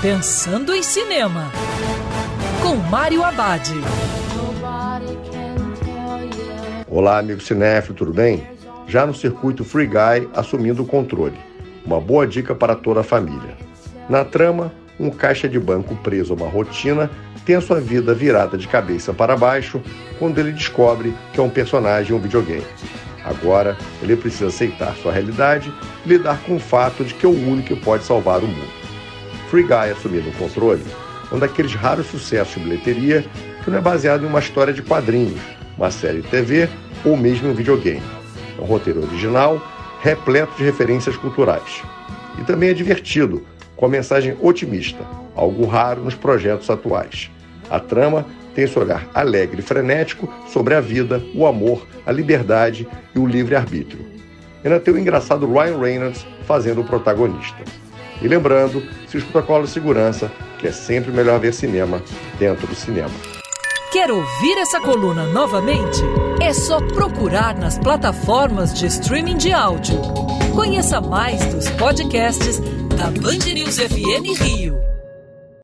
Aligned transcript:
Pensando 0.00 0.72
em 0.72 0.80
Cinema, 0.80 1.50
com 2.62 2.76
Mário 2.76 3.24
Abad. 3.24 3.68
Olá, 6.88 7.18
amigo 7.18 7.40
cinéfilo, 7.40 7.96
tudo 7.96 8.12
bem? 8.12 8.46
Já 8.86 9.04
no 9.04 9.12
circuito 9.12 9.64
Free 9.64 9.88
Guy 9.88 10.30
assumindo 10.36 10.84
o 10.84 10.86
controle. 10.86 11.36
Uma 11.84 12.00
boa 12.00 12.28
dica 12.28 12.54
para 12.54 12.76
toda 12.76 13.00
a 13.00 13.02
família. 13.02 13.56
Na 14.08 14.24
trama, 14.24 14.72
um 15.00 15.10
caixa 15.10 15.48
de 15.48 15.58
banco 15.58 15.96
preso 15.96 16.32
a 16.32 16.36
uma 16.36 16.48
rotina 16.48 17.10
tem 17.44 17.56
a 17.56 17.60
sua 17.60 17.80
vida 17.80 18.14
virada 18.14 18.56
de 18.56 18.68
cabeça 18.68 19.12
para 19.12 19.36
baixo 19.36 19.82
quando 20.20 20.38
ele 20.38 20.52
descobre 20.52 21.12
que 21.32 21.40
é 21.40 21.42
um 21.42 21.50
personagem 21.50 22.12
em 22.12 22.14
um 22.16 22.22
videogame. 22.22 22.66
Agora, 23.24 23.76
ele 24.00 24.14
precisa 24.14 24.46
aceitar 24.46 24.94
sua 24.94 25.10
realidade 25.10 25.74
e 26.06 26.08
lidar 26.08 26.40
com 26.44 26.54
o 26.54 26.60
fato 26.60 27.04
de 27.04 27.14
que 27.14 27.26
é 27.26 27.28
o 27.28 27.32
único 27.32 27.74
que 27.74 27.76
pode 27.76 28.04
salvar 28.04 28.38
o 28.38 28.46
mundo. 28.46 28.87
Free 29.48 29.62
Guy 29.62 29.90
assumindo 29.90 30.28
o 30.28 30.32
controle 30.32 30.82
um 31.32 31.38
daqueles 31.38 31.74
raros 31.74 32.06
sucessos 32.06 32.54
de 32.54 32.60
bilheteria 32.60 33.24
que 33.62 33.70
não 33.70 33.78
é 33.78 33.80
baseado 33.80 34.24
em 34.24 34.26
uma 34.26 34.38
história 34.38 34.72
de 34.72 34.82
quadrinhos, 34.82 35.40
uma 35.76 35.90
série 35.90 36.22
de 36.22 36.28
TV 36.28 36.68
ou 37.04 37.16
mesmo 37.16 37.50
um 37.50 37.54
videogame. 37.54 38.02
É 38.58 38.60
um 38.60 38.64
roteiro 38.64 39.02
original, 39.02 39.60
repleto 40.00 40.56
de 40.56 40.64
referências 40.64 41.16
culturais. 41.16 41.82
E 42.38 42.44
também 42.44 42.70
é 42.70 42.74
divertido, 42.74 43.44
com 43.76 43.86
a 43.86 43.88
mensagem 43.88 44.36
otimista, 44.40 45.04
algo 45.34 45.66
raro 45.66 46.02
nos 46.02 46.14
projetos 46.14 46.68
atuais. 46.70 47.30
A 47.70 47.78
trama 47.78 48.24
tem 48.54 48.64
esse 48.64 48.78
olhar 48.78 49.06
alegre 49.14 49.60
e 49.60 49.62
frenético 49.62 50.32
sobre 50.48 50.74
a 50.74 50.80
vida, 50.80 51.22
o 51.34 51.46
amor, 51.46 51.86
a 52.06 52.12
liberdade 52.12 52.88
e 53.14 53.18
o 53.18 53.26
livre-arbítrio. 53.26 54.04
Ainda 54.64 54.80
tem 54.80 54.94
o 54.94 54.98
engraçado 54.98 55.50
Ryan 55.50 55.78
Reynolds 55.78 56.26
fazendo 56.46 56.80
o 56.80 56.84
protagonista. 56.84 57.87
E 58.20 58.28
lembrando, 58.28 58.82
seus 59.08 59.22
protocolos 59.24 59.68
de 59.68 59.74
segurança, 59.74 60.30
que 60.58 60.66
é 60.66 60.72
sempre 60.72 61.12
melhor 61.12 61.38
ver 61.38 61.52
cinema 61.52 62.02
dentro 62.38 62.66
do 62.66 62.74
cinema. 62.74 63.10
Quer 63.92 64.10
ouvir 64.10 64.58
essa 64.58 64.80
coluna 64.80 65.24
novamente? 65.26 66.02
É 66.42 66.52
só 66.52 66.78
procurar 66.88 67.56
nas 67.56 67.78
plataformas 67.78 68.74
de 68.74 68.86
streaming 68.86 69.36
de 69.36 69.52
áudio. 69.52 69.98
Conheça 70.54 71.00
mais 71.00 71.44
dos 71.46 71.70
podcasts 71.70 72.60
da 72.96 73.06
Band 73.06 73.52
News 73.54 73.78
FM 73.78 74.40
Rio. 74.42 74.97